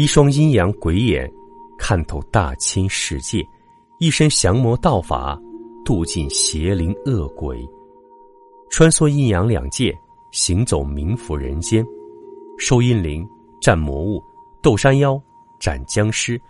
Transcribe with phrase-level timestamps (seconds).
[0.00, 1.30] 一双阴阳鬼眼，
[1.76, 3.46] 看透大千世界；
[3.98, 5.38] 一身降魔道法，
[5.84, 7.68] 渡尽邪灵恶鬼。
[8.70, 9.94] 穿梭阴阳两界，
[10.30, 11.84] 行走冥府人间，
[12.56, 13.28] 收阴灵，
[13.60, 14.24] 战魔物，
[14.62, 15.20] 斗山妖，
[15.58, 16.40] 斩僵尸。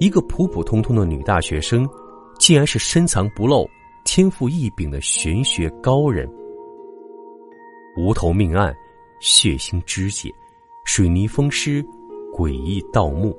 [0.00, 1.88] 一个普普通通的女大学生，
[2.36, 3.64] 竟然是深藏不露、
[4.02, 6.28] 天赋异禀的玄学高人。
[7.96, 8.74] 无头命案、
[9.20, 10.34] 血腥肢解、
[10.84, 11.80] 水泥封尸、
[12.32, 13.36] 诡异盗墓，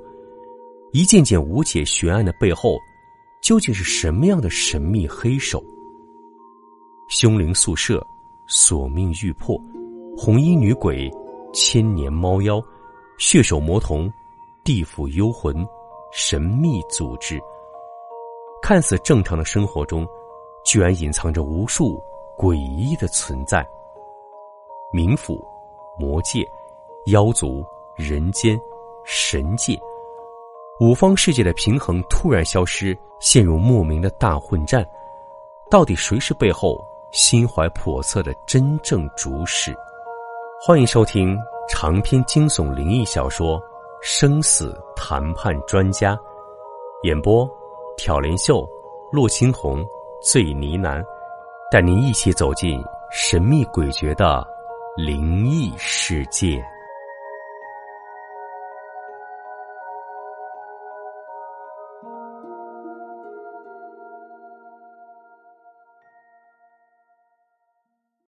[0.92, 2.78] 一件件无解悬案的背后，
[3.42, 5.62] 究竟是什么样的神秘黑手？
[7.08, 8.04] 凶灵宿舍、
[8.46, 9.60] 索命玉魄、
[10.16, 11.10] 红衣女鬼、
[11.52, 12.62] 千年猫妖、
[13.18, 14.10] 血手魔童、
[14.62, 15.54] 地府幽魂、
[16.12, 17.40] 神秘组织，
[18.62, 20.06] 看似正常的生活中，
[20.64, 22.00] 居然隐藏着无数
[22.38, 23.66] 诡异的存在。
[24.92, 25.44] 冥府、
[25.98, 26.46] 魔界、
[27.06, 27.64] 妖族、
[27.96, 28.58] 人间、
[29.04, 29.78] 神界，
[30.80, 34.82] 五方世界的平衡突然消失，陷入莫名的大混战。
[35.70, 39.76] 到底谁是背后心怀叵测的真正主使？
[40.58, 41.38] 欢迎收听
[41.68, 43.60] 长篇惊悚灵异小说
[44.00, 46.14] 《生死谈判专家》，
[47.02, 47.46] 演播：
[47.98, 48.66] 挑帘秀、
[49.12, 49.84] 洛青红、
[50.22, 51.04] 醉呢喃，
[51.70, 54.46] 带您一起走进神秘诡谲的。
[54.96, 56.64] 灵异世界。